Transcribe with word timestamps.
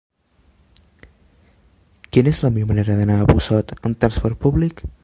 Quina 2.17 2.33
és 2.33 2.43
la 2.45 2.53
millor 2.57 2.73
manera 2.73 2.99
d'anar 3.03 3.21
a 3.27 3.31
Busot 3.35 3.77
amb 3.83 4.03
transport 4.07 4.47
públic? 4.49 4.89